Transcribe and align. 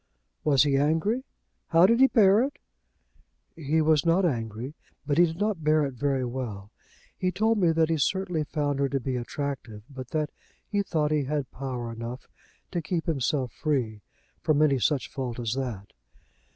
"Was 0.43 0.63
he 0.63 0.77
angry?" 0.77 1.25
"How 1.67 1.85
did 1.85 1.99
he 1.99 2.07
bear 2.07 2.41
it?" 2.41 2.57
"He 3.55 3.83
was 3.83 4.03
not 4.03 4.25
angry, 4.25 4.73
but 5.05 5.19
he 5.19 5.27
did 5.27 5.37
not 5.39 5.63
bear 5.63 5.85
it 5.85 5.93
very 5.93 6.25
well. 6.25 6.71
He 7.15 7.31
told 7.31 7.59
me 7.59 7.71
that 7.71 7.89
he 7.91 7.99
certainly 7.99 8.43
found 8.43 8.79
her 8.79 8.89
to 8.89 8.99
be 8.99 9.15
attractive, 9.15 9.83
but 9.87 10.07
that 10.07 10.31
he 10.67 10.81
thought 10.81 11.11
he 11.11 11.25
had 11.25 11.51
power 11.51 11.91
enough 11.91 12.27
to 12.71 12.81
keep 12.81 13.05
himself 13.05 13.51
free 13.51 14.01
from 14.41 14.63
any 14.63 14.79
such 14.79 15.07
fault 15.07 15.37
as 15.39 15.53
that. 15.53 15.93